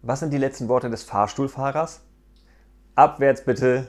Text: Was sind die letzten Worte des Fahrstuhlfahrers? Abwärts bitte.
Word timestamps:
Was 0.00 0.20
sind 0.20 0.32
die 0.32 0.38
letzten 0.38 0.68
Worte 0.68 0.90
des 0.90 1.02
Fahrstuhlfahrers? 1.02 2.02
Abwärts 2.94 3.44
bitte. 3.44 3.88